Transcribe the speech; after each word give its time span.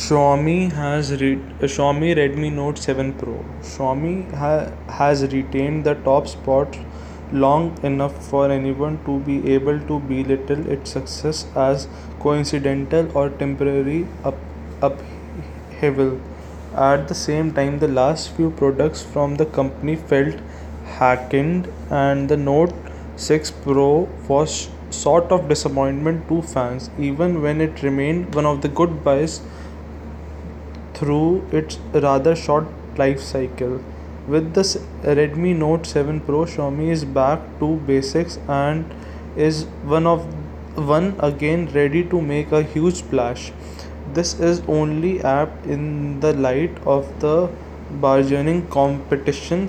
Xiaomi 0.00 0.70
has 0.72 1.10
re- 1.20 1.40
Xiaomi 1.60 2.10
Redmi 2.18 2.50
Note 2.52 2.78
7 2.78 3.12
Pro. 3.20 3.32
Xiaomi 3.70 4.32
ha- 4.42 4.68
has 4.98 5.22
retained 5.32 5.82
the 5.84 5.94
top 6.08 6.28
spot 6.28 6.76
long 7.32 7.64
enough 7.82 8.14
for 8.28 8.44
anyone 8.58 9.00
to 9.06 9.18
be 9.28 9.36
able 9.54 9.80
to 9.88 9.98
belittle 10.12 10.62
its 10.76 10.92
success 10.92 11.46
as 11.56 11.88
coincidental 12.20 13.10
or 13.18 13.28
temporary 13.42 14.06
up- 14.24 14.46
upheaval. 14.82 16.12
At 16.76 17.08
the 17.08 17.18
same 17.26 17.52
time, 17.60 17.80
the 17.80 17.92
last 18.00 18.30
few 18.36 18.50
products 18.62 19.02
from 19.02 19.36
the 19.42 19.46
company 19.60 19.96
felt 19.96 20.36
hacked, 21.00 21.34
and 21.34 22.28
the 22.28 22.36
Note 22.36 22.74
6 23.16 23.50
Pro 23.50 24.08
was 24.28 24.68
sort 24.90 25.32
of 25.32 25.48
disappointment 25.48 26.28
to 26.28 26.42
fans, 26.42 26.90
even 26.98 27.42
when 27.42 27.60
it 27.60 27.82
remained 27.82 28.34
one 28.34 28.46
of 28.46 28.62
the 28.62 28.68
good 28.68 29.02
buys 29.02 29.40
through 30.98 31.46
its 31.52 31.78
rather 31.92 32.34
short 32.34 32.66
life 32.96 33.20
cycle. 33.20 33.80
With 34.26 34.52
the 34.54 34.62
Redmi 35.18 35.56
Note 35.56 35.86
7 35.86 36.20
Pro, 36.20 36.44
Xiaomi 36.44 36.90
is 36.90 37.04
back 37.04 37.40
to 37.60 37.76
basics 37.86 38.38
and 38.48 38.84
is 39.36 39.64
one 39.94 40.06
of 40.06 40.26
one 40.90 41.14
again 41.18 41.66
ready 41.74 42.04
to 42.04 42.20
make 42.20 42.52
a 42.52 42.62
huge 42.62 42.94
splash. 42.96 43.52
This 44.12 44.34
is 44.40 44.60
only 44.68 45.22
apt 45.22 45.66
in 45.66 46.20
the 46.20 46.32
light 46.34 46.76
of 46.86 47.08
the 47.20 47.48
burgeoning 48.02 48.66
competition 48.68 49.68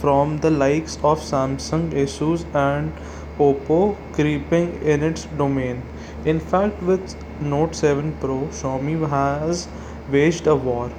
from 0.00 0.38
the 0.38 0.50
likes 0.50 0.96
of 1.02 1.20
Samsung, 1.20 1.90
Asus, 1.92 2.44
and 2.54 2.92
Oppo 3.38 3.96
creeping 4.12 4.80
in 4.82 5.02
its 5.02 5.24
domain. 5.36 5.82
In 6.24 6.40
fact, 6.40 6.82
with 6.82 7.16
Note 7.40 7.74
7 7.74 8.16
Pro, 8.20 8.40
Xiaomi 8.48 9.08
has 9.08 9.68
waged 10.10 10.46
a 10.46 10.54
war. 10.54 10.90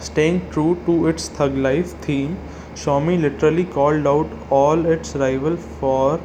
Staying 0.00 0.50
true 0.50 0.82
to 0.86 1.06
its 1.08 1.28
thug 1.28 1.56
life 1.56 1.92
theme, 2.02 2.36
Xiaomi 2.74 3.20
literally 3.20 3.64
called 3.64 4.06
out 4.06 4.32
all 4.50 4.86
its 4.86 5.14
rivals 5.16 5.64
for 5.80 6.20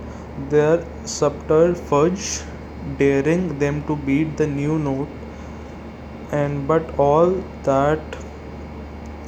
their 0.49 0.85
subterfuge, 1.05 2.41
daring 2.97 3.57
them 3.59 3.83
to 3.83 3.95
beat 3.95 4.37
the 4.37 4.47
new 4.47 4.77
Note. 4.79 5.09
And 6.31 6.67
but 6.67 6.97
all 6.97 7.43
that 7.63 8.17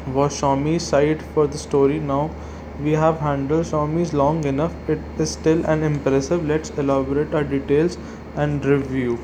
was 0.06 0.40
Xiaomi's 0.40 0.88
side 0.88 1.22
for 1.24 1.48
the 1.48 1.58
story. 1.58 2.00
Now 2.00 2.36
we 2.80 2.92
have 2.92 3.20
handled 3.20 3.66
Xiaomi's 3.66 4.14
long 4.14 4.44
enough. 4.46 4.76
It 4.90 5.00
is 5.18 5.32
still 5.32 5.66
an 5.66 5.84
impressive. 5.84 6.46
Let's 6.46 6.70
elaborate 6.72 7.34
our 7.34 7.44
details 7.44 7.98
and 8.36 8.64
review 8.66 9.20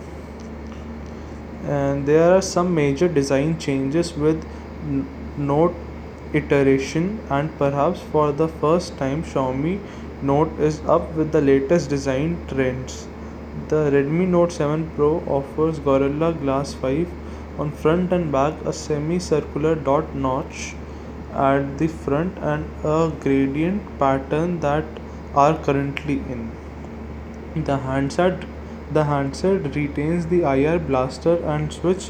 and 1.68 2.06
there 2.06 2.34
are 2.34 2.42
some 2.42 2.74
major 2.74 3.08
design 3.08 3.58
changes 3.60 4.14
with 4.16 4.46
note 5.38 5.76
iteration 6.34 7.20
and 7.30 7.58
perhaps 7.58 8.02
for 8.12 8.32
the 8.32 8.48
first 8.48 8.98
time 8.98 9.24
Xiaomi 9.24 9.80
Note 10.22 10.60
is 10.60 10.82
up 10.88 11.14
with 11.14 11.32
the 11.32 11.42
latest 11.42 11.92
design 11.92 12.44
trends. 12.48 13.08
The 13.68 13.92
Redmi 13.92 14.28
Note 14.28 14.52
7 14.52 14.90
Pro 14.96 15.24
offers 15.28 15.78
Gorilla 15.78 16.34
Glass 16.34 16.74
5 16.74 17.08
on 17.60 17.72
front 17.72 18.12
and 18.12 18.32
back, 18.32 18.54
a 18.66 18.74
semi-circular 18.74 19.76
dot 19.76 20.16
notch 20.16 20.74
at 21.34 21.78
the 21.78 21.88
front 21.88 22.36
and 22.40 22.66
a 22.84 23.12
gradient 23.20 24.00
pattern 24.00 24.60
that 24.62 24.86
are 25.36 25.56
currently 25.56 26.16
in. 26.16 26.52
The 27.56 27.78
handset 27.78 28.44
the 28.92 29.04
handset 29.06 29.76
retains 29.76 30.28
the 30.28 30.44
IR 30.44 30.80
blaster 30.80 31.36
and 31.54 31.72
switch 31.74 32.10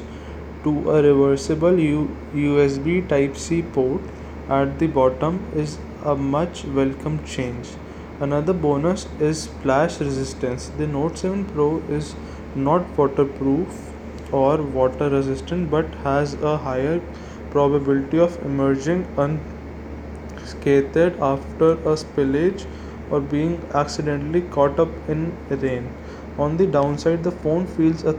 to 0.64 0.92
a 0.92 1.02
reversible 1.02 1.80
U- 1.80 2.10
USB 2.34 3.02
Type-C 3.02 3.62
port 3.62 4.02
at 4.50 4.80
the 4.80 4.88
bottom 4.88 5.40
is 5.56 5.78
a 6.04 6.16
much 6.16 6.64
welcome 6.66 7.24
change. 7.24 7.70
Another 8.20 8.54
bonus 8.54 9.08
is 9.20 9.44
splash 9.44 10.00
resistance. 10.00 10.70
The 10.78 10.88
Note 10.88 11.18
7 11.18 11.46
Pro 11.46 11.82
is 11.90 12.16
not 12.56 12.98
waterproof 12.98 13.94
or 14.32 14.58
water 14.62 15.10
resistant 15.10 15.70
but 15.70 15.94
has 16.04 16.34
a 16.36 16.58
higher 16.58 17.02
probability 17.52 18.20
of 18.20 18.38
emerging 18.46 19.06
unscathed 19.18 21.16
after 21.22 21.72
a 21.92 21.96
spillage 22.04 22.66
or 23.12 23.20
being 23.22 23.62
accidentally 23.74 24.42
caught 24.42 24.80
up 24.80 24.90
in 25.10 25.32
rain. 25.50 25.90
On 26.38 26.58
the 26.58 26.68
downside, 26.68 27.24
the 27.24 27.32
phone 27.32 27.66
feels 27.66 28.04
a 28.04 28.16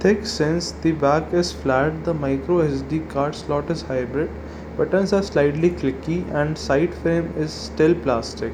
thick 0.00 0.26
since 0.26 0.72
the 0.72 0.92
back 0.92 1.32
is 1.32 1.52
flat, 1.52 2.04
the 2.04 2.14
micro 2.14 2.58
SD 2.66 3.08
card 3.08 3.34
slot 3.34 3.70
is 3.70 3.82
hybrid, 3.82 4.30
buttons 4.76 5.12
are 5.12 5.22
slightly 5.22 5.70
clicky, 5.70 6.18
and 6.32 6.56
side 6.56 6.94
frame 6.94 7.32
is 7.36 7.52
still 7.52 7.94
plastic. 7.94 8.52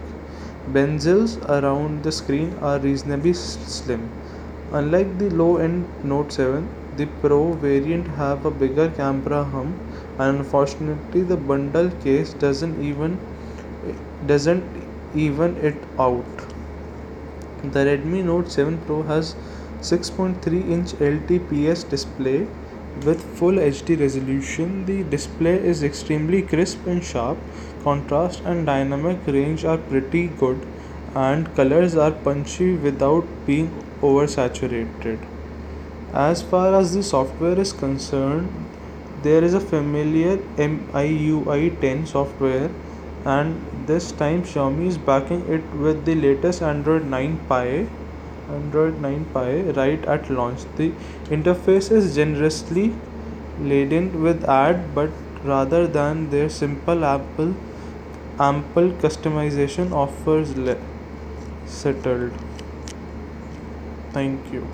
Bezels 0.72 1.36
around 1.48 2.02
the 2.02 2.12
screen 2.12 2.54
are 2.60 2.78
reasonably 2.78 3.32
slim. 3.32 4.10
Unlike 4.72 5.18
the 5.18 5.30
low-end 5.30 5.86
Note 6.04 6.32
7, 6.32 6.68
the 6.96 7.06
Pro 7.22 7.52
variant 7.52 8.08
have 8.08 8.44
a 8.44 8.50
bigger 8.50 8.90
camera 8.90 9.44
hum, 9.44 9.74
and 10.18 10.38
unfortunately, 10.38 11.22
the 11.22 11.36
bundle 11.36 11.90
case 12.02 12.32
doesn't 12.34 12.82
even 12.82 13.18
doesn't 14.26 14.64
even 15.14 15.56
it 15.58 15.76
out. 15.98 16.24
The 17.62 17.80
Redmi 17.80 18.24
Note 18.24 18.52
7 18.52 18.78
Pro 18.86 19.02
has 19.02 19.34
6.3 19.80 20.70
inch 20.70 20.92
LTPS 20.92 21.88
display 21.88 22.46
with 23.04 23.20
full 23.36 23.54
HD 23.54 23.98
resolution. 23.98 24.84
The 24.84 25.02
display 25.02 25.56
is 25.56 25.82
extremely 25.82 26.42
crisp 26.42 26.86
and 26.86 27.02
sharp. 27.02 27.36
Contrast 27.82 28.42
and 28.44 28.64
dynamic 28.64 29.26
range 29.26 29.64
are 29.64 29.76
pretty 29.76 30.28
good, 30.28 30.64
and 31.16 31.52
colors 31.56 31.96
are 31.96 32.12
punchy 32.12 32.74
without 32.74 33.26
being 33.44 33.70
oversaturated. 34.02 35.18
As 36.12 36.42
far 36.42 36.74
as 36.74 36.94
the 36.94 37.02
software 37.02 37.58
is 37.58 37.72
concerned, 37.72 38.48
there 39.22 39.42
is 39.42 39.52
a 39.52 39.60
familiar 39.60 40.36
MIUI 40.56 41.80
10 41.80 42.06
software 42.06 42.70
and 43.24 43.86
this 43.86 44.10
time 44.12 44.42
Xiaomi 44.42 44.86
is 44.86 44.98
backing 44.98 45.44
it 45.48 45.74
with 45.74 46.04
the 46.04 46.14
latest 46.14 46.62
Android 46.62 47.04
9 47.06 47.38
Pie 47.48 47.86
Android 48.50 49.00
9 49.00 49.24
Pie 49.34 49.60
right 49.78 50.04
at 50.06 50.30
launch. 50.30 50.60
The 50.76 50.92
interface 51.26 51.90
is 51.92 52.14
generously 52.14 52.94
laden 53.60 54.22
with 54.22 54.44
ad 54.44 54.94
but 54.94 55.10
rather 55.44 55.86
than 55.86 56.30
their 56.30 56.48
simple 56.48 57.04
Apple 57.04 57.54
ample 58.38 58.90
customization 59.04 59.92
offers 59.92 60.56
le- 60.56 60.78
settled. 61.66 62.32
Thank 64.12 64.52
you. 64.52 64.66